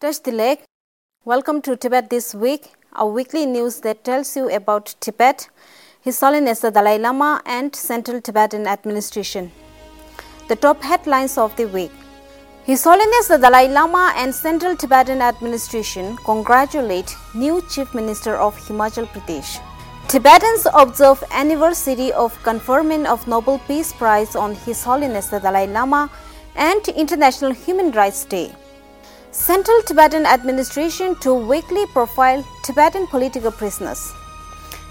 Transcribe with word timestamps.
Tashi 0.00 0.20
Delek. 0.20 0.58
Welcome 1.24 1.60
to 1.62 1.76
Tibet 1.76 2.08
This 2.08 2.32
Week, 2.32 2.70
a 2.94 3.04
weekly 3.04 3.46
news 3.46 3.80
that 3.80 4.04
tells 4.04 4.36
you 4.36 4.48
about 4.48 4.94
Tibet, 5.00 5.48
His 6.00 6.20
Holiness 6.20 6.60
the 6.60 6.70
Dalai 6.70 6.98
Lama, 6.98 7.42
and 7.44 7.74
Central 7.74 8.20
Tibetan 8.20 8.68
Administration. 8.68 9.50
The 10.46 10.54
top 10.54 10.80
headlines 10.82 11.36
of 11.36 11.56
the 11.56 11.66
week. 11.66 11.90
His 12.62 12.84
Holiness 12.84 13.26
the 13.26 13.38
Dalai 13.38 13.66
Lama 13.66 14.12
and 14.14 14.32
Central 14.32 14.76
Tibetan 14.76 15.20
Administration 15.20 16.16
congratulate 16.18 17.12
new 17.34 17.60
Chief 17.68 17.92
Minister 17.92 18.36
of 18.36 18.56
Himachal 18.56 19.08
Pradesh. 19.08 19.58
Tibetans 20.06 20.68
observe 20.74 21.24
anniversary 21.32 22.12
of 22.12 22.40
conferment 22.44 23.08
of 23.08 23.26
Nobel 23.26 23.58
Peace 23.66 23.92
Prize 23.92 24.36
on 24.36 24.54
His 24.54 24.84
Holiness 24.84 25.26
the 25.26 25.40
Dalai 25.40 25.66
Lama 25.66 26.08
and 26.54 26.86
International 26.86 27.50
Human 27.50 27.90
Rights 27.90 28.24
Day. 28.24 28.54
Central 29.30 29.82
Tibetan 29.82 30.24
Administration 30.24 31.14
to 31.16 31.34
weekly 31.34 31.84
profile 31.92 32.42
Tibetan 32.62 33.06
political 33.08 33.52
prisoners. 33.52 34.14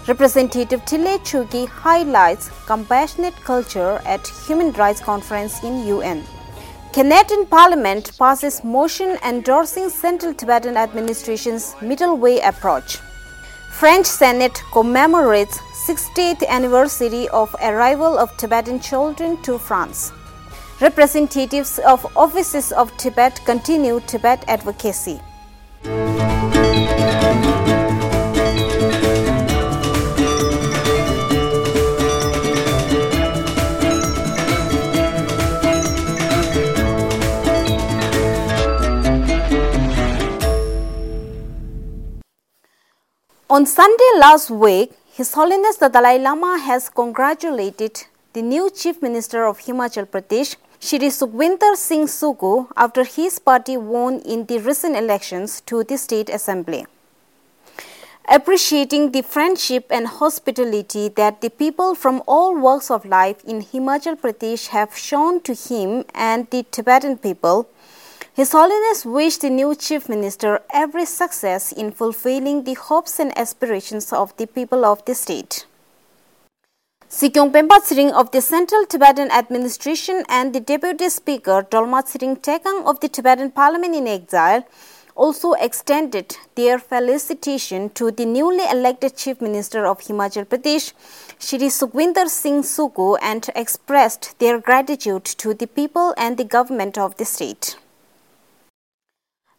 Representative 0.06 0.80
Thinlay 0.86 1.18
Chukki 1.18 1.66
highlights 1.66 2.48
compassionate 2.64 3.34
culture 3.42 4.00
at 4.04 4.24
Human 4.46 4.70
Rights 4.72 5.00
Conference 5.00 5.64
in 5.64 5.84
UN. 5.88 6.22
Canadian 6.92 7.46
Parliament 7.46 8.16
passes 8.16 8.62
motion 8.62 9.18
endorsing 9.26 9.90
Central 9.90 10.32
Tibetan 10.32 10.76
Administration's 10.76 11.74
middle 11.82 12.16
way 12.16 12.38
approach. 12.40 12.98
French 13.72 14.06
Senate 14.06 14.62
commemorates 14.70 15.58
60th 15.88 16.46
anniversary 16.46 17.28
of 17.30 17.54
arrival 17.60 18.16
of 18.16 18.34
Tibetan 18.36 18.78
children 18.78 19.40
to 19.42 19.58
France. 19.58 20.12
Representatives 20.80 21.80
of 21.80 22.06
offices 22.16 22.70
of 22.70 22.96
Tibet 22.96 23.40
continue 23.44 23.98
Tibet 24.06 24.44
advocacy. 24.46 25.20
On 43.50 43.66
Sunday 43.66 44.12
last 44.18 44.50
week, 44.50 44.92
His 45.10 45.34
Holiness 45.34 45.78
the 45.78 45.88
Dalai 45.88 46.18
Lama 46.18 46.56
has 46.60 46.88
congratulated 46.88 48.04
the 48.32 48.42
new 48.42 48.70
Chief 48.70 49.02
Minister 49.02 49.44
of 49.44 49.58
Himachal 49.58 50.06
Pradesh, 50.06 50.54
Shri 50.80 51.10
Sukhwinder 51.10 51.74
Singh 51.74 52.06
Sukhu, 52.06 52.68
after 52.76 53.02
his 53.02 53.40
party 53.40 53.76
won 53.76 54.20
in 54.20 54.46
the 54.46 54.58
recent 54.58 54.96
elections 54.96 55.60
to 55.62 55.82
the 55.82 55.98
State 55.98 56.30
Assembly. 56.30 56.86
Appreciating 58.28 59.10
the 59.10 59.22
friendship 59.22 59.86
and 59.90 60.06
hospitality 60.06 61.08
that 61.08 61.40
the 61.40 61.50
people 61.50 61.96
from 61.96 62.22
all 62.28 62.56
walks 62.56 62.92
of 62.92 63.04
life 63.04 63.42
in 63.44 63.60
Himachal 63.62 64.20
Pradesh 64.20 64.68
have 64.68 64.96
shown 64.96 65.40
to 65.40 65.52
him 65.52 66.04
and 66.14 66.48
the 66.50 66.64
Tibetan 66.70 67.18
people, 67.18 67.68
his 68.32 68.52
Holiness 68.52 69.04
wished 69.04 69.40
the 69.40 69.50
new 69.50 69.74
Chief 69.74 70.08
Minister 70.08 70.62
every 70.72 71.06
success 71.06 71.72
in 71.72 71.90
fulfilling 71.90 72.62
the 72.62 72.74
hopes 72.74 73.18
and 73.18 73.36
aspirations 73.36 74.12
of 74.12 74.36
the 74.36 74.46
people 74.46 74.84
of 74.84 75.04
the 75.06 75.16
state. 75.16 75.66
Sikyong 77.10 77.52
Penpa 77.52 77.80
Tsering 77.80 78.12
of 78.12 78.32
the 78.32 78.42
Central 78.42 78.84
Tibetan 78.84 79.30
Administration 79.30 80.24
and 80.28 80.54
the 80.54 80.60
Deputy 80.60 81.08
Speaker 81.08 81.66
Dolma 81.70 82.02
Tsering 82.04 82.36
Teykhang 82.36 82.84
of 82.84 83.00
the 83.00 83.08
Tibetan 83.08 83.50
Parliament 83.50 83.94
in 83.94 84.06
Exile 84.06 84.62
also 85.16 85.54
extended 85.54 86.36
their 86.54 86.78
felicitation 86.78 87.88
to 87.94 88.10
the 88.10 88.26
newly 88.26 88.68
elected 88.70 89.16
Chief 89.16 89.40
Minister 89.40 89.86
of 89.86 90.00
Himachal 90.00 90.44
Pradesh, 90.44 90.92
Shri 91.38 91.70
Sukhwinder 91.70 92.28
Singh 92.28 92.60
Sukhu, 92.60 93.16
and 93.22 93.48
expressed 93.56 94.38
their 94.38 94.60
gratitude 94.60 95.24
to 95.24 95.54
the 95.54 95.66
people 95.66 96.12
and 96.18 96.36
the 96.36 96.44
government 96.44 96.98
of 96.98 97.16
the 97.16 97.24
state. 97.24 97.76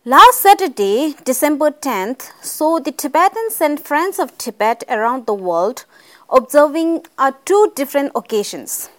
Last 0.06 0.40
Saturday, 0.40 1.16
December 1.26 1.72
10th, 1.72 2.30
saw 2.44 2.80
the 2.80 2.92
Tibetans 2.92 3.60
and 3.60 3.80
Friends 3.80 4.20
of 4.20 4.38
Tibet 4.38 4.84
around 4.88 5.26
the 5.26 5.34
world 5.34 5.86
observing 6.32 7.06
uh, 7.18 7.32
two 7.46 7.72
different 7.76 8.12
occasions. 8.16 8.90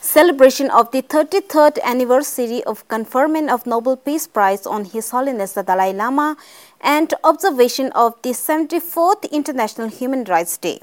Celebration 0.00 0.70
of 0.70 0.92
the 0.92 1.02
33rd 1.02 1.82
anniversary 1.82 2.62
of 2.64 2.86
conferment 2.86 3.50
of 3.50 3.66
Nobel 3.66 3.96
Peace 3.96 4.26
Prize 4.28 4.64
on 4.64 4.84
His 4.84 5.10
Holiness 5.10 5.52
the 5.54 5.62
Dalai 5.62 5.92
Lama 5.92 6.36
and 6.80 7.12
observation 7.24 7.90
of 7.92 8.14
the 8.22 8.30
74th 8.30 9.28
International 9.32 9.88
Human 9.88 10.22
Rights 10.24 10.56
Day. 10.58 10.78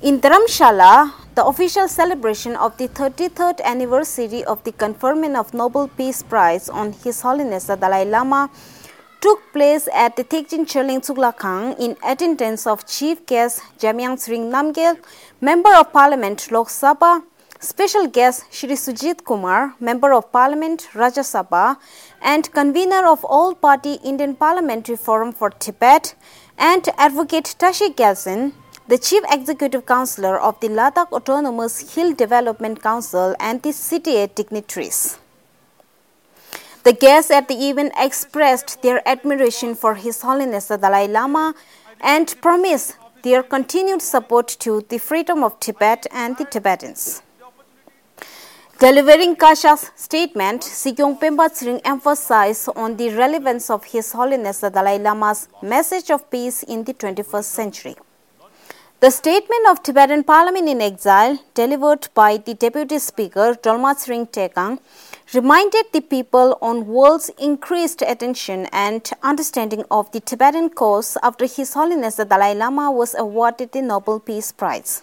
In 0.00 0.20
Dharamshala, 0.20 1.12
the 1.34 1.44
official 1.44 1.88
celebration 1.88 2.54
of 2.54 2.76
the 2.78 2.86
33rd 2.86 3.60
anniversary 3.62 4.44
of 4.44 4.62
the 4.62 4.70
conferment 4.70 5.34
of 5.34 5.52
Nobel 5.52 5.88
Peace 5.88 6.22
Prize 6.22 6.68
on 6.68 6.92
His 6.92 7.22
Holiness 7.22 7.64
the 7.64 7.74
Dalai 7.74 8.04
Lama 8.04 8.48
took 9.20 9.40
place 9.52 9.88
at 9.92 10.16
the 10.16 10.24
Thekchen 10.24 10.64
Choeling 10.64 11.00
Tsuglagkhang 11.00 11.78
in 11.78 11.96
attendance 12.04 12.66
of 12.66 12.86
Chief 12.86 13.24
Guest 13.26 13.62
Jamyang 13.78 14.16
Tsering 14.16 14.50
Namgyal, 14.50 14.96
Member 15.40 15.74
of 15.74 15.92
Parliament 15.92 16.50
Lok 16.52 16.68
Sabha, 16.68 17.22
Special 17.58 18.06
Guest 18.06 18.44
Shri 18.52 18.74
Sujit 18.74 19.24
Kumar, 19.24 19.74
Member 19.80 20.12
of 20.12 20.30
Parliament 20.30 20.88
Rajya 20.92 21.24
Sabha, 21.26 21.76
and 22.22 22.52
Convener 22.52 23.06
of 23.06 23.24
All 23.24 23.54
Party 23.54 23.94
Indian 24.04 24.36
Parliamentary 24.36 24.96
Forum 24.96 25.32
for 25.32 25.50
Tibet, 25.50 26.14
and 26.56 26.88
Advocate 26.96 27.56
Tashi 27.58 27.90
Gyalson, 27.90 28.52
the 28.86 28.98
Chief 28.98 29.22
Executive 29.30 29.84
Councillor 29.84 30.38
of 30.38 30.60
the 30.60 30.68
Ladakh 30.68 31.12
Autonomous 31.12 31.94
Hill 31.94 32.14
Development 32.14 32.80
Council 32.80 33.34
and 33.40 33.62
the 33.62 33.70
CTA 33.70 34.34
dignitaries. 34.34 35.18
The 36.88 36.94
guests 36.94 37.30
at 37.30 37.48
the 37.48 37.68
event 37.68 37.92
expressed 37.98 38.80
their 38.80 39.06
admiration 39.06 39.74
for 39.74 39.94
His 39.94 40.22
Holiness 40.22 40.68
the 40.68 40.78
Dalai 40.78 41.06
Lama 41.06 41.54
and 42.00 42.34
promised 42.40 42.96
their 43.22 43.42
continued 43.42 44.00
support 44.00 44.48
to 44.60 44.80
the 44.88 44.96
freedom 44.96 45.44
of 45.44 45.60
Tibet 45.60 46.06
and 46.10 46.38
the 46.38 46.46
Tibetans. 46.46 47.20
Delivering 48.78 49.36
Kashag's 49.36 49.90
statement, 49.96 50.62
Sikyong 50.62 51.20
Penpa 51.20 51.50
Tsering 51.50 51.82
emphasized 51.84 52.70
on 52.74 52.96
the 52.96 53.10
relevance 53.10 53.68
of 53.68 53.84
His 53.84 54.12
Holiness 54.12 54.60
the 54.60 54.70
Dalai 54.70 54.98
Lama's 54.98 55.46
message 55.60 56.10
of 56.10 56.30
peace 56.30 56.62
in 56.62 56.84
the 56.84 56.94
21st 56.94 57.44
century. 57.60 57.96
The 59.00 59.10
statement 59.10 59.68
of 59.68 59.82
Tibetan 59.82 60.24
Parliament 60.24 60.70
in 60.70 60.80
Exile, 60.80 61.38
delivered 61.52 62.08
by 62.14 62.38
the 62.38 62.54
Deputy 62.54 62.98
Speaker 62.98 63.54
Dolma 63.62 63.94
Tsering 63.94 64.26
Teykhang, 64.26 64.78
reminded 65.34 65.84
the 65.92 66.00
people 66.00 66.56
on 66.62 66.86
world's 66.86 67.28
increased 67.38 68.00
attention 68.00 68.66
and 68.72 69.10
understanding 69.22 69.84
of 69.90 70.10
the 70.12 70.20
Tibetan 70.20 70.70
cause 70.70 71.18
after 71.22 71.44
His 71.44 71.74
Holiness 71.74 72.16
the 72.16 72.24
Dalai 72.24 72.54
Lama 72.54 72.90
was 72.90 73.14
awarded 73.14 73.72
the 73.72 73.82
Nobel 73.82 74.20
Peace 74.20 74.52
Prize. 74.52 75.02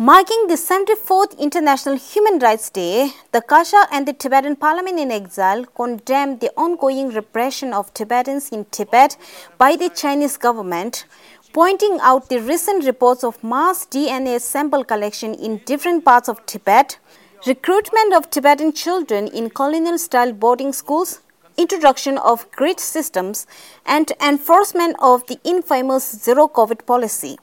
Marking 0.00 0.46
the 0.48 0.54
74th 0.54 1.36
International 1.38 1.96
Human 1.96 2.38
Rights 2.40 2.70
Day, 2.70 3.10
the 3.32 3.40
Kashag 3.40 3.86
and 3.92 4.06
the 4.06 4.12
Tibetan 4.12 4.56
Parliament 4.56 4.98
in 4.98 5.10
Exile 5.10 5.64
condemned 5.64 6.40
the 6.40 6.50
ongoing 6.56 7.10
repression 7.10 7.72
of 7.72 7.92
Tibetans 7.94 8.50
in 8.50 8.64
Tibet 8.66 9.16
by 9.58 9.76
the 9.76 9.88
Chinese 9.90 10.36
government, 10.36 11.04
pointing 11.52 11.98
out 12.00 12.28
the 12.28 12.40
recent 12.40 12.84
reports 12.84 13.24
of 13.24 13.42
mass 13.42 13.86
DNA 13.86 14.40
sample 14.40 14.84
collection 14.84 15.34
in 15.34 15.58
different 15.64 16.04
parts 16.04 16.28
of 16.28 16.44
Tibet, 16.46 16.98
recruitment 17.46 18.14
of 18.14 18.30
Tibetan 18.30 18.72
children 18.72 19.28
in 19.28 19.50
colonial 19.50 19.98
style 19.98 20.32
boarding 20.32 20.72
schools, 20.72 21.20
introduction 21.56 22.18
of 22.18 22.50
grid 22.52 22.80
systems, 22.80 23.46
and 23.86 24.12
enforcement 24.20 24.96
of 25.00 25.26
the 25.26 25.38
infamous 25.44 26.10
zero 26.18 26.48
COVID 26.48 26.84
policy. 26.86 27.38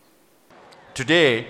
Today, 0.94 1.48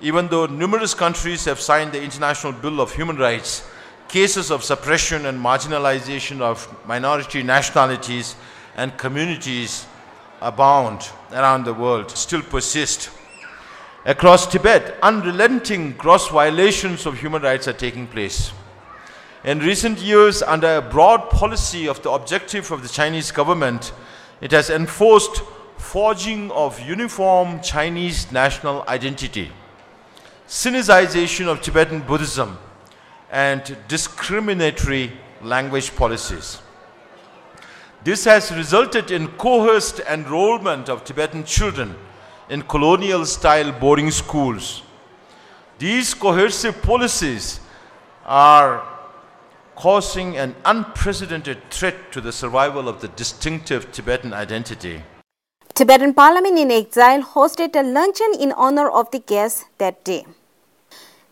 even 0.00 0.28
though 0.28 0.46
numerous 0.46 0.94
countries 0.94 1.44
have 1.44 1.60
signed 1.60 1.92
the 1.92 2.02
International 2.02 2.52
Bill 2.52 2.80
of 2.80 2.92
Human 2.92 3.16
Rights, 3.16 3.66
cases 4.08 4.50
of 4.50 4.62
suppression 4.62 5.26
and 5.26 5.38
marginalization 5.42 6.40
of 6.40 6.68
minority 6.86 7.42
nationalities 7.42 8.36
and 8.76 8.96
communities 8.98 9.86
abound 10.40 11.08
around 11.32 11.64
the 11.64 11.74
world, 11.74 12.10
still 12.10 12.42
persist. 12.42 13.10
Across 14.06 14.48
Tibet, 14.48 14.98
unrelenting 15.02 15.92
gross 15.92 16.28
violations 16.28 17.06
of 17.06 17.18
human 17.18 17.40
rights 17.40 17.66
are 17.68 17.72
taking 17.72 18.06
place. 18.06 18.52
In 19.44 19.60
recent 19.60 19.98
years, 19.98 20.42
under 20.42 20.76
a 20.76 20.82
broad 20.82 21.30
policy 21.30 21.88
of 21.88 22.02
the 22.02 22.10
objective 22.10 22.70
of 22.70 22.82
the 22.82 22.88
Chinese 22.88 23.30
government, 23.30 23.94
it 24.42 24.50
has 24.52 24.68
enforced 24.68 25.40
forging 25.78 26.50
of 26.50 26.78
uniform 26.80 27.62
Chinese 27.62 28.30
national 28.30 28.84
identity, 28.88 29.50
Sinicization 30.46 31.46
of 31.46 31.62
Tibetan 31.62 32.00
Buddhism, 32.00 32.58
and 33.30 33.74
discriminatory 33.88 35.12
language 35.40 35.96
policies. 35.96 36.60
This 38.02 38.26
has 38.26 38.52
resulted 38.52 39.10
in 39.10 39.28
coerced 39.28 40.00
enrollment 40.00 40.90
of 40.90 41.04
Tibetan 41.04 41.44
children 41.44 41.96
in 42.48 42.62
colonial 42.62 43.24
style 43.26 43.72
boarding 43.72 44.10
schools. 44.10 44.82
These 45.78 46.14
coercive 46.14 46.80
policies 46.82 47.60
are 48.24 48.86
causing 49.76 50.36
an 50.36 50.54
unprecedented 50.64 51.70
threat 51.70 52.12
to 52.12 52.20
the 52.20 52.32
survival 52.32 52.88
of 52.88 53.00
the 53.00 53.08
distinctive 53.08 53.90
Tibetan 53.92 54.32
identity. 54.32 55.02
Tibetan 55.74 56.14
Parliament 56.14 56.56
in 56.56 56.70
Exile 56.70 57.22
hosted 57.22 57.74
a 57.74 57.82
luncheon 57.82 58.32
in 58.38 58.52
honor 58.52 58.88
of 58.88 59.10
the 59.10 59.18
guests 59.18 59.64
that 59.78 60.04
day. 60.04 60.24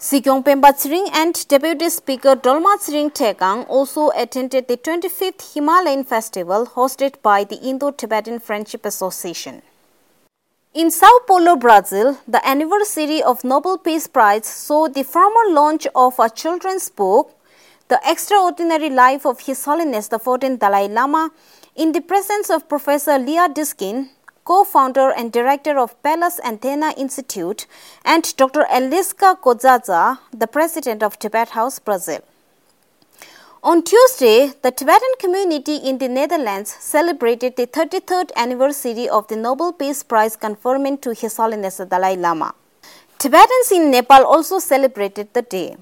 Sikyong 0.01 0.43
Penpa 0.43 0.73
Tsering 0.73 1.09
and 1.13 1.47
Deputy 1.47 1.89
Speaker 1.89 2.35
Dolma 2.35 2.77
Tsering 2.77 3.11
Teykhang 3.13 3.65
also 3.69 4.11
attended 4.17 4.67
the 4.67 4.77
25th 4.77 5.55
Himalayan 5.55 6.03
Festival 6.03 6.67
hosted 6.67 7.23
by 7.23 7.45
the 7.45 7.61
Indo-Tibetan 7.63 8.41
Friendship 8.41 8.85
Association. 8.85 9.63
In 10.75 10.91
Sao 10.91 11.19
Paulo, 11.27 11.55
Brazil, 11.57 12.17
the 12.27 12.41
anniversary 12.49 13.23
of 13.23 13.45
Nobel 13.45 13.77
Peace 13.77 14.07
Prize 14.07 14.47
saw 14.47 14.89
the 14.89 15.03
formal 15.03 15.53
launch 15.53 15.87
of 15.95 16.19
a 16.19 16.31
children's 16.31 16.89
book, 16.89 17.39
The 17.89 18.01
Extraordinary 18.03 18.89
Life 18.89 19.27
of 19.27 19.41
His 19.41 19.63
Holiness 19.67 20.09
the 20.09 20.19
14th 20.19 20.61
Dalai 20.61 20.89
Lama, 20.89 21.31
in 21.77 21.93
the 21.93 22.01
presence 22.01 22.49
of 22.49 22.71
Professor 22.71 23.19
Lia 23.19 23.51
Diskin, 23.51 24.09
co-founder 24.47 25.13
and 25.13 25.31
director 25.31 25.79
of 25.79 26.03
Palas 26.03 26.41
Athena 26.43 26.95
Institute, 26.97 27.67
and 28.03 28.35
Dr. 28.39 28.65
Elisa 28.71 29.37
Kozasa, 29.45 30.21
the 30.33 30.47
president 30.47 31.03
of 31.03 31.19
Tibet 31.19 31.51
House, 31.51 31.79
Brazil. 31.81 32.23
On 33.65 33.81
Tuesday, 33.81 34.53
the 34.63 34.73
Tibetan 34.73 35.15
community 35.21 35.77
in 35.77 35.99
the 35.99 36.09
Netherlands 36.09 36.69
celebrated 36.81 37.55
the 37.55 37.65
33rd 37.65 38.33
anniversary 38.35 39.09
of 39.09 39.29
the 39.29 39.37
Nobel 39.37 39.73
Peace 39.73 40.03
Prize 40.03 40.35
conferment 40.35 41.01
to 41.03 41.15
His 41.15 41.37
Holiness 41.37 41.77
the 41.77 41.87
Dalai 41.87 42.17
Lama. 42.17 42.57
Tibetans 43.21 43.71
in 43.71 43.93
Nepal 43.93 44.27
also 44.27 44.59
celebrated 44.59 45.33
the 45.33 45.43
day. 45.43 45.77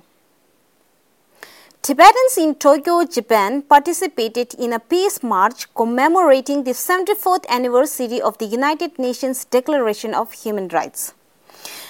Tibetans 1.80 2.36
in 2.36 2.54
Tokyo, 2.56 3.06
Japan 3.06 3.62
participated 3.62 4.52
in 4.58 4.74
a 4.74 4.78
peace 4.78 5.22
march 5.22 5.72
commemorating 5.72 6.64
the 6.64 6.72
74th 6.72 7.46
anniversary 7.48 8.20
of 8.20 8.36
the 8.36 8.44
United 8.44 8.98
Nations 8.98 9.46
Declaration 9.46 10.12
of 10.12 10.32
Human 10.32 10.68
Rights. 10.68 11.14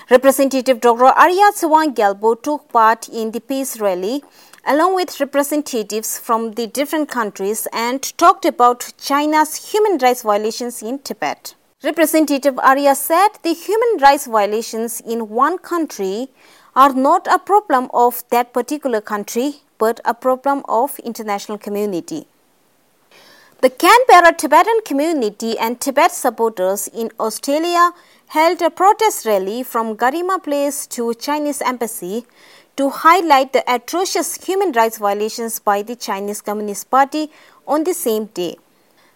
Representative 0.08 0.80
Dr. 0.80 1.06
Arya 1.06 1.50
Tsewang 1.52 1.94
Gyalpo 1.94 2.40
took 2.40 2.68
part 2.72 3.08
in 3.08 3.30
the 3.32 3.40
peace 3.40 3.78
rally 3.80 4.22
along 4.66 4.94
with 4.94 5.20
representatives 5.20 6.18
from 6.18 6.52
the 6.52 6.66
different 6.66 7.08
countries 7.08 7.66
and 7.72 8.02
talked 8.18 8.44
about 8.44 8.92
China's 8.98 9.72
human 9.72 9.98
rights 9.98 10.22
violations 10.22 10.82
in 10.82 10.98
Tibet. 10.98 11.54
Representative 11.82 12.58
Arya 12.58 12.94
said 12.94 13.28
the 13.42 13.54
human 13.54 14.02
rights 14.02 14.26
violations 14.26 15.00
in 15.00 15.28
one 15.30 15.58
country 15.58 16.28
are 16.76 16.92
not 16.92 17.26
a 17.26 17.38
problem 17.38 17.90
of 17.94 18.22
that 18.30 18.52
particular 18.52 19.00
country 19.00 19.62
but 19.78 20.00
a 20.04 20.12
problem 20.12 20.62
of 20.68 20.98
international 21.00 21.56
community. 21.56 22.26
The 23.62 23.70
Canberra 23.70 24.32
Tibetan 24.32 24.80
community 24.86 25.58
and 25.58 25.80
Tibet 25.80 26.12
supporters 26.12 26.88
in 26.88 27.10
Australia 27.20 27.92
held 28.28 28.62
a 28.62 28.70
protest 28.70 29.26
rally 29.26 29.62
from 29.62 29.96
Garema 29.96 30.42
Place 30.42 30.86
to 30.86 31.12
Chinese 31.14 31.60
embassy 31.60 32.24
to 32.80 32.88
highlight 32.88 33.52
the 33.52 33.62
atrocious 33.70 34.42
human 34.42 34.72
rights 34.72 34.96
violations 34.96 35.58
by 35.58 35.82
the 35.82 35.94
Chinese 35.94 36.40
Communist 36.40 36.88
Party 36.90 37.30
on 37.68 37.84
the 37.84 37.92
same 37.92 38.24
day. 38.38 38.56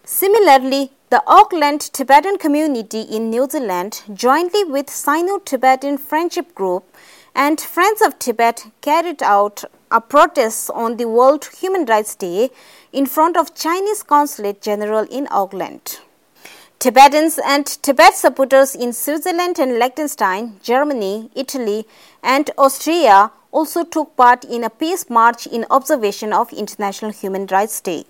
Similarly, 0.05 0.91
the 1.09 1.23
Auckland 1.27 1.81
Tibetan 1.81 2.37
community 2.37 3.01
in 3.01 3.31
New 3.31 3.49
Zealand, 3.49 4.03
jointly 4.13 4.65
with 4.65 4.91
Sino 4.91 5.39
Tibetan 5.39 5.97
Friendship 5.97 6.55
Group 6.55 6.95
and 7.35 7.59
Friends 7.59 8.03
of 8.03 8.19
Tibet, 8.19 8.67
carried 8.83 9.23
out 9.23 9.65
a 9.91 9.99
protest 9.99 10.71
on 10.75 10.99
the 10.99 11.09
World 11.09 11.49
Human 11.61 11.87
Rights 11.87 12.15
Day 12.15 12.51
in 12.93 13.07
front 13.07 13.35
of 13.35 13.55
Chinese 13.55 14.03
Consulate 14.03 14.61
General 14.61 15.07
in 15.11 15.27
Auckland. 15.31 16.01
Tibetans 16.81 17.39
and 17.43 17.65
Tibet 17.65 18.13
supporters 18.13 18.75
in 18.75 18.93
Switzerland 18.93 19.59
and 19.59 19.79
Liechtenstein, 19.79 20.61
Germany, 20.63 21.31
Italy, 21.35 21.87
and 22.23 22.51
Austria 22.59 23.31
also 23.55 23.85
took 23.85 24.17
part 24.17 24.45
in 24.45 24.65
a 24.65 24.71
peace 24.71 25.09
march 25.09 25.47
in 25.47 25.65
observation 25.71 26.33
of 26.33 26.53
International 26.53 27.13
Human 27.13 27.47
Rights 27.47 27.81
Day. 27.81 28.05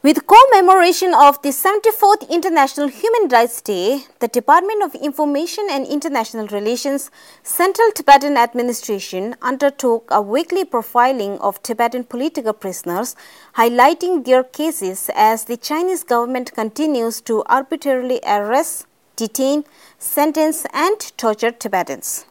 With 0.00 0.28
commemoration 0.28 1.12
of 1.12 1.42
the 1.42 1.48
74th 1.48 2.28
International 2.30 2.86
Human 2.86 3.28
Rights 3.28 3.60
Day, 3.60 4.04
the 4.20 4.28
Department 4.28 4.84
of 4.84 4.94
Information 4.94 5.66
and 5.68 5.84
International 5.86 6.46
Relations 6.46 7.10
Central 7.42 7.90
Tibetan 7.90 8.36
Administration 8.36 9.34
undertook 9.42 10.08
a 10.10 10.22
weekly 10.22 10.64
profiling 10.64 11.40
of 11.40 11.60
Tibetan 11.64 12.04
political 12.04 12.52
prisoners, 12.52 13.16
highlighting 13.56 14.24
their 14.24 14.44
cases 14.44 15.10
as 15.16 15.44
the 15.46 15.56
Chinese 15.56 16.04
government 16.04 16.54
continues 16.54 17.20
to 17.22 17.42
arbitrarily 17.46 18.20
arrest, 18.24 18.86
detain, 19.16 19.64
sentence 19.98 20.64
and 20.72 21.12
torture 21.16 21.50
Tibetans. 21.50 22.24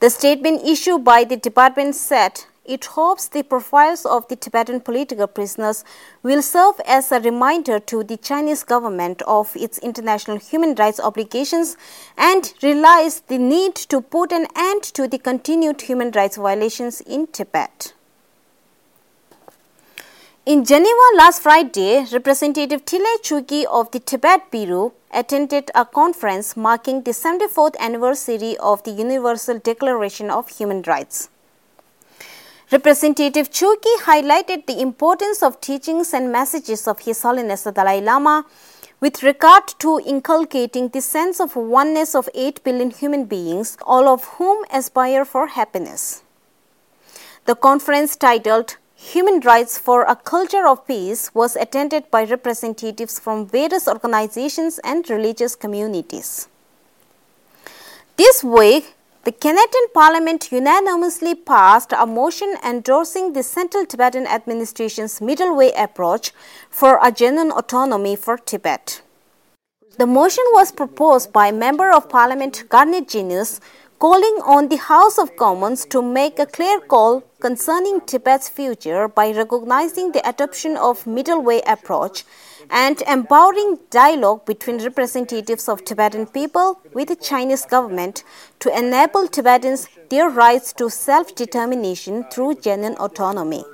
The 0.00 0.08
statement 0.08 0.62
issued 0.64 1.04
by 1.04 1.24
the 1.24 1.36
department 1.36 1.94
said 1.94 2.44
it 2.64 2.86
hopes 2.86 3.28
the 3.28 3.42
profiles 3.42 4.06
of 4.06 4.26
the 4.28 4.36
Tibetan 4.36 4.80
political 4.80 5.26
prisoners 5.26 5.84
will 6.22 6.40
serve 6.40 6.80
as 6.86 7.12
a 7.12 7.20
reminder 7.20 7.78
to 7.80 8.02
the 8.02 8.16
Chinese 8.16 8.64
government 8.64 9.20
of 9.22 9.54
its 9.54 9.76
international 9.78 10.38
human 10.38 10.74
rights 10.76 11.00
obligations 11.00 11.76
and 12.16 12.54
realize 12.62 13.20
the 13.20 13.36
need 13.36 13.74
to 13.74 14.00
put 14.00 14.32
an 14.32 14.46
end 14.56 14.82
to 14.84 15.06
the 15.06 15.18
continued 15.18 15.82
human 15.82 16.12
rights 16.12 16.38
violations 16.38 17.02
in 17.02 17.26
Tibet. 17.26 17.92
In 20.50 20.64
Geneva 20.64 21.08
last 21.14 21.42
Friday, 21.42 22.04
Representative 22.10 22.84
Thinlay 22.84 23.18
Chukki 23.22 23.64
of 23.66 23.92
the 23.92 24.00
Tibet 24.00 24.50
Bureau 24.50 24.92
attended 25.14 25.70
a 25.76 25.84
conference 25.84 26.56
marking 26.56 27.04
the 27.04 27.12
74th 27.12 27.76
anniversary 27.78 28.56
of 28.56 28.82
the 28.82 28.90
Universal 28.90 29.60
Declaration 29.60 30.28
of 30.28 30.48
Human 30.48 30.82
Rights. 30.82 31.28
Representative 32.72 33.52
Chuki 33.52 33.94
highlighted 34.00 34.66
the 34.66 34.80
importance 34.80 35.40
of 35.40 35.60
teachings 35.60 36.12
and 36.12 36.32
messages 36.32 36.88
of 36.88 36.98
His 36.98 37.22
Holiness 37.22 37.62
the 37.62 37.70
Dalai 37.70 38.00
Lama 38.00 38.44
with 38.98 39.22
regard 39.22 39.68
to 39.78 40.00
inculcating 40.04 40.88
the 40.88 41.00
sense 41.00 41.38
of 41.38 41.54
oneness 41.54 42.16
of 42.16 42.28
8 42.34 42.64
billion 42.64 42.90
human 42.90 43.26
beings, 43.26 43.78
all 43.82 44.08
of 44.08 44.24
whom 44.24 44.64
aspire 44.72 45.24
for 45.24 45.46
happiness. 45.46 46.24
The 47.44 47.54
conference 47.54 48.16
titled 48.16 48.78
Human 49.02 49.40
Rights 49.40 49.78
for 49.78 50.02
a 50.02 50.14
Culture 50.14 50.66
of 50.66 50.86
Peace 50.86 51.34
was 51.34 51.56
attended 51.56 52.10
by 52.10 52.24
representatives 52.24 53.18
from 53.18 53.46
various 53.46 53.88
organizations 53.88 54.78
and 54.84 55.08
religious 55.08 55.56
communities. 55.56 56.48
This 58.16 58.44
week, 58.44 58.94
the 59.24 59.32
Canadian 59.32 59.86
Parliament 59.94 60.52
unanimously 60.52 61.34
passed 61.34 61.92
a 61.96 62.04
motion 62.04 62.56
endorsing 62.62 63.32
the 63.32 63.42
Central 63.42 63.86
Tibetan 63.86 64.26
Administration's 64.26 65.22
middle 65.22 65.56
way 65.56 65.72
approach 65.72 66.32
for 66.68 66.98
a 67.02 67.10
genuine 67.10 67.52
autonomy 67.52 68.16
for 68.16 68.36
Tibet. 68.36 69.00
The 69.96 70.06
motion 70.06 70.44
was 70.52 70.72
proposed 70.72 71.32
by 71.32 71.50
Member 71.50 71.90
of 71.90 72.10
Parliament 72.10 72.64
Garnett 72.68 73.08
Genuis, 73.08 73.60
calling 74.00 74.36
on 74.46 74.68
the 74.68 74.78
House 74.78 75.18
of 75.18 75.36
Commons 75.36 75.84
to 75.84 76.00
make 76.00 76.38
a 76.38 76.46
clear 76.46 76.80
call 76.80 77.22
concerning 77.38 78.00
Tibet's 78.00 78.48
future 78.48 79.06
by 79.08 79.30
recognizing 79.30 80.12
the 80.12 80.26
adoption 80.26 80.78
of 80.78 81.06
middle 81.06 81.42
way 81.42 81.60
approach 81.66 82.24
and 82.70 83.02
empowering 83.02 83.78
dialogue 83.90 84.46
between 84.46 84.82
representatives 84.82 85.68
of 85.68 85.84
Tibetan 85.84 86.24
people 86.24 86.80
with 86.94 87.08
the 87.08 87.16
Chinese 87.16 87.66
government 87.66 88.24
to 88.60 88.74
enable 88.74 89.28
Tibetans 89.28 89.86
their 90.08 90.30
rights 90.30 90.72
to 90.74 90.88
self-determination 90.88 92.24
through 92.32 92.54
genuine 92.54 92.96
autonomy. 92.96 93.64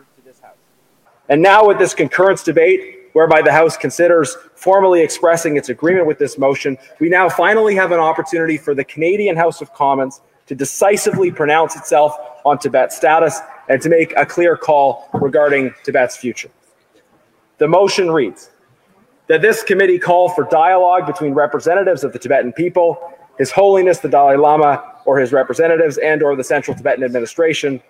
And 1.29 1.41
now 1.41 1.69
with 1.69 1.79
this 1.79 1.95
concurrence 1.95 2.43
debate, 2.43 2.96
whereby 3.17 3.41
the 3.41 3.51
House 3.51 3.79
considers 3.79 4.37
formally 4.57 5.01
expressing 5.01 5.57
its 5.57 5.71
agreement 5.71 6.07
with 6.07 6.19
this 6.19 6.37
motion, 6.37 6.77
we 7.01 7.09
now 7.09 7.31
finally 7.31 7.75
have 7.75 7.91
an 7.91 7.99
opportunity 7.99 8.59
for 8.59 8.75
the 8.75 8.85
Canadian 8.85 9.35
House 9.35 9.63
of 9.63 9.73
Commons 9.73 10.21
to 10.45 10.55
decisively 10.55 11.33
pronounce 11.33 11.77
itself 11.77 12.15
on 12.45 12.59
Tibet's 12.59 12.95
status 12.95 13.41
and 13.71 13.81
to 13.81 13.89
make 13.89 14.13
a 14.19 14.27
clear 14.27 14.55
call 14.55 15.09
regarding 15.15 15.73
Tibet's 15.83 16.15
future. 16.15 16.51
The 17.57 17.67
motion 17.67 18.11
reads 18.11 18.51
that 19.29 19.41
this 19.41 19.63
committee 19.63 19.99
call 19.99 20.29
for 20.29 20.45
dialogue 20.51 21.07
between 21.07 21.33
representatives 21.33 22.05
of 22.05 22.13
the 22.13 22.19
Tibetan 22.19 22.53
people, 22.53 23.15
His 23.39 23.51
Holiness 23.51 24.01
the 24.01 24.11
Dalai 24.11 24.37
Lama 24.37 24.93
or 25.07 25.19
his 25.19 25.33
representatives 25.33 25.97
and 25.97 26.23
or 26.23 26.37
the 26.37 26.45
Central 26.45 26.77
Tibetan 26.77 27.03
Administration, 27.03 27.81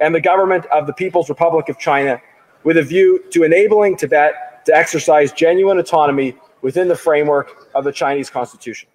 and 0.00 0.12
the 0.12 0.20
government 0.20 0.66
of 0.72 0.88
the 0.88 0.92
People's 0.92 1.28
Republic 1.28 1.68
of 1.68 1.78
China 1.78 2.20
with 2.64 2.78
a 2.78 2.82
view 2.82 3.22
to 3.30 3.44
enabling 3.44 3.96
Tibet 3.96 4.51
to 4.64 4.74
exercise 4.74 5.32
genuine 5.32 5.78
autonomy 5.78 6.36
within 6.62 6.88
the 6.88 6.96
framework 6.96 7.68
of 7.74 7.84
the 7.84 7.92
Chinese 7.92 8.30
Constitution. 8.30 8.88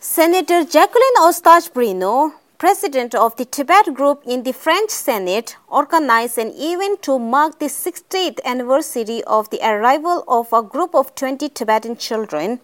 Senator 0.00 0.64
Jacqueline 0.64 1.18
Eustache 1.20 1.68
Brinio, 1.70 2.32
president 2.58 3.14
of 3.14 3.36
the 3.36 3.44
Tibet 3.44 3.94
group 3.94 4.22
in 4.26 4.42
the 4.42 4.52
French 4.52 4.90
Senate, 4.90 5.56
organized 5.68 6.38
an 6.38 6.52
event 6.56 7.02
to 7.02 7.18
mark 7.18 7.60
the 7.60 7.66
60th 7.66 8.38
anniversary 8.44 9.22
of 9.24 9.48
the 9.50 9.60
arrival 9.62 10.24
of 10.26 10.52
a 10.52 10.62
group 10.62 10.94
of 10.94 11.14
20 11.14 11.48
Tibetan 11.50 11.96
children, 11.96 12.60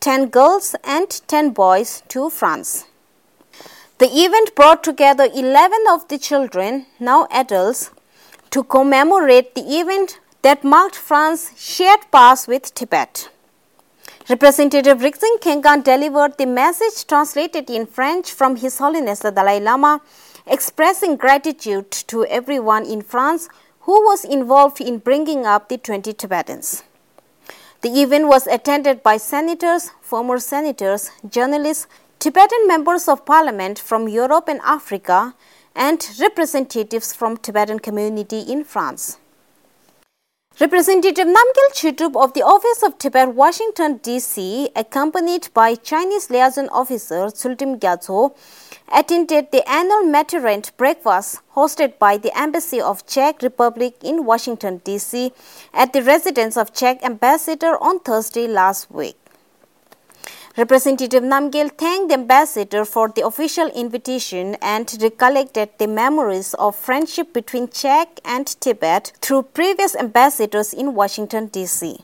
10 0.00 0.26
girls 0.28 0.76
and 0.84 1.20
10 1.26 1.50
boys, 1.50 2.02
to 2.08 2.30
France. 2.30 2.86
The 3.98 4.06
event 4.06 4.54
brought 4.54 4.84
together 4.84 5.28
11 5.34 5.78
of 5.90 6.06
the 6.06 6.18
children, 6.18 6.86
now 7.00 7.26
adults, 7.32 7.90
to 8.50 8.62
commemorate 8.62 9.56
the 9.56 9.62
event 9.80 10.20
that 10.42 10.62
marked 10.62 10.96
France's 10.96 11.60
shared 11.60 12.10
past 12.10 12.48
with 12.48 12.74
Tibet. 12.74 13.30
Representative 14.28 14.98
Rigzin 14.98 15.40
Genkhang 15.40 15.82
delivered 15.82 16.36
the 16.38 16.46
message 16.46 17.06
translated 17.06 17.70
in 17.70 17.86
French 17.86 18.30
from 18.30 18.56
His 18.56 18.78
Holiness 18.78 19.20
the 19.20 19.30
Dalai 19.30 19.58
Lama, 19.58 20.00
expressing 20.46 21.16
gratitude 21.16 21.90
to 21.90 22.24
everyone 22.26 22.84
in 22.84 23.02
France 23.02 23.48
who 23.80 23.92
was 24.04 24.24
involved 24.24 24.80
in 24.80 24.98
bringing 24.98 25.46
up 25.46 25.68
the 25.68 25.78
20 25.78 26.12
Tibetans. 26.12 26.84
The 27.80 28.02
event 28.02 28.28
was 28.28 28.46
attended 28.46 29.02
by 29.02 29.16
senators, 29.16 29.92
former 30.02 30.38
senators, 30.38 31.10
journalists, 31.28 31.86
Tibetan 32.18 32.66
members 32.66 33.08
of 33.08 33.24
parliament 33.24 33.78
from 33.78 34.08
Europe 34.08 34.48
and 34.48 34.60
Africa 34.64 35.34
and 35.74 36.04
representatives 36.20 37.14
from 37.14 37.36
Tibetan 37.36 37.78
community 37.78 38.40
in 38.40 38.64
France. 38.64 39.18
Representative 40.60 41.28
Namgyal 41.28 41.70
Choedup 41.72 42.20
of 42.20 42.32
the 42.32 42.42
Office 42.42 42.82
of 42.82 42.98
Tibet, 42.98 43.32
Washington, 43.32 43.98
D.C., 43.98 44.68
accompanied 44.74 45.48
by 45.54 45.76
Chinese 45.76 46.30
liaison 46.30 46.68
officer 46.70 47.26
Tsultrim 47.26 47.78
Gyatso, 47.78 48.34
attended 48.92 49.52
the 49.52 49.62
annual 49.70 50.02
Maturant 50.02 50.76
breakfast 50.76 51.42
hosted 51.54 51.96
by 52.00 52.16
the 52.16 52.36
Embassy 52.36 52.80
of 52.80 53.06
Czech 53.06 53.40
Republic 53.40 54.02
in 54.02 54.24
Washington, 54.24 54.78
D.C. 54.82 55.30
at 55.72 55.92
the 55.92 56.02
residence 56.02 56.56
of 56.56 56.74
Czech 56.74 57.04
ambassador 57.04 57.80
on 57.80 58.00
Thursday 58.00 58.48
last 58.48 58.90
week. 58.90 59.27
Representative 60.58 61.22
Namgyal 61.22 61.70
thanked 61.78 62.08
the 62.08 62.14
ambassador 62.14 62.84
for 62.84 63.08
the 63.08 63.24
official 63.24 63.68
invitation 63.68 64.56
and 64.60 64.92
recollected 65.00 65.68
the 65.78 65.86
memories 65.86 66.52
of 66.54 66.74
friendship 66.74 67.32
between 67.32 67.68
Czech 67.68 68.18
and 68.24 68.44
Tibet 68.60 69.12
through 69.20 69.44
previous 69.44 69.94
ambassadors 69.94 70.74
in 70.74 70.96
Washington, 70.96 71.46
D.C. 71.46 72.00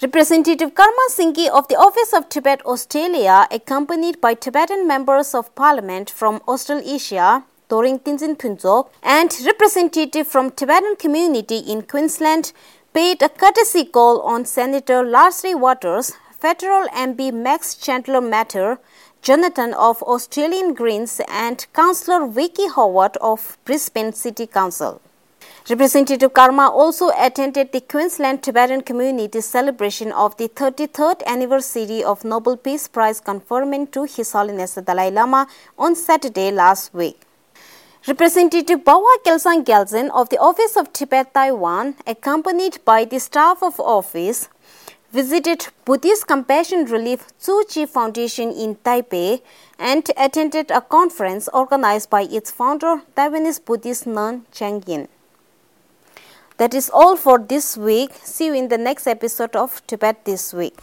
Representative 0.00 0.74
Karma 0.74 1.08
Singey 1.10 1.50
of 1.50 1.68
the 1.68 1.76
Office 1.76 2.14
of 2.14 2.30
Tibet 2.30 2.64
Australia, 2.64 3.46
accompanied 3.50 4.18
by 4.18 4.32
Tibetan 4.32 4.86
members 4.86 5.34
of 5.34 5.54
parliament 5.54 6.08
from 6.08 6.40
Australasia, 6.48 7.44
Doring 7.68 7.98
Tenzin 7.98 8.38
Phuntsok, 8.38 8.88
and 9.02 9.30
representative 9.44 10.26
from 10.26 10.52
Tibetan 10.52 10.96
community 10.96 11.58
in 11.58 11.82
Queensland, 11.82 12.54
paid 12.94 13.20
a 13.20 13.28
courtesy 13.28 13.84
call 13.84 14.22
on 14.22 14.46
Senator 14.46 15.04
Leslie 15.04 15.54
Waters, 15.54 16.14
Federal 16.46 16.86
MP 16.90 17.32
Max 17.32 17.74
Chandler 17.74 18.20
Mather, 18.20 18.78
Jonathan 19.20 19.74
of 19.74 20.00
Australian 20.04 20.74
Greens 20.74 21.20
and 21.28 21.66
Councillor 21.72 22.28
Vicky 22.28 22.68
Howard 22.68 23.16
of 23.16 23.58
Brisbane 23.64 24.12
City 24.12 24.46
Council. 24.46 25.00
Representative 25.68 26.32
Karma 26.32 26.68
also 26.68 27.10
attended 27.18 27.72
the 27.72 27.80
Queensland 27.80 28.44
Tibetan 28.44 28.82
community 28.82 29.40
celebration 29.40 30.12
of 30.12 30.36
the 30.36 30.48
33rd 30.48 31.26
anniversary 31.26 32.04
of 32.04 32.24
Nobel 32.24 32.56
Peace 32.56 32.86
Prize 32.86 33.18
conferment 33.18 33.90
to 33.94 34.04
His 34.04 34.30
Holiness 34.30 34.74
the 34.74 34.82
Dalai 34.82 35.10
Lama 35.10 35.48
on 35.76 35.96
Saturday 35.96 36.52
last 36.52 36.94
week. 36.94 37.22
Representative 38.06 38.84
Bawa 38.84 39.16
Kelsang 39.26 39.64
Gyaltsen 39.64 40.10
of 40.10 40.28
the 40.28 40.38
Office 40.38 40.76
of 40.76 40.92
Tibet 40.92 41.34
Taiwan, 41.34 41.96
accompanied 42.06 42.78
by 42.84 43.04
the 43.04 43.18
staff 43.18 43.64
of 43.64 43.80
office, 43.80 44.48
visited 45.16 45.68
Buddhist 45.86 46.26
Compassion 46.26 46.84
Relief 46.84 47.20
Tzu 47.38 47.62
Chi 47.72 47.86
Foundation 47.86 48.50
in 48.52 48.74
Taipei 48.88 49.40
and 49.78 50.10
attended 50.14 50.70
a 50.70 50.82
conference 50.82 51.48
organized 51.54 52.10
by 52.10 52.24
its 52.24 52.50
founder, 52.50 53.00
Taiwanese 53.16 53.64
Buddhist 53.64 54.06
nun 54.06 54.44
Cheng 54.52 54.84
Yen. 54.86 55.08
That 56.58 56.74
is 56.74 56.90
all 56.90 57.16
for 57.16 57.38
this 57.38 57.78
week. 57.78 58.10
See 58.24 58.46
you 58.46 58.54
in 58.54 58.68
the 58.68 58.76
next 58.76 59.06
episode 59.06 59.56
of 59.56 59.80
Tibet 59.86 60.26
This 60.26 60.52
Week. 60.52 60.76